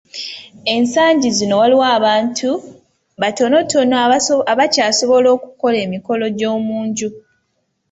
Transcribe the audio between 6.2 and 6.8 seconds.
egy’omu